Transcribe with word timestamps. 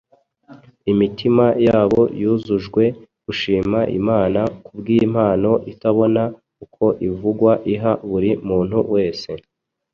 imitima 0.91 1.45
yabo 1.67 2.01
yuzujwe 2.21 2.83
gushima 3.25 3.79
Imana 3.99 4.41
kubw’impano 4.63 5.51
itabona 5.71 6.23
uko 6.63 6.85
ivugwa 7.09 7.51
iha 7.73 7.91
buri 8.09 8.31
muntu 8.47 8.77
wese 8.93 9.31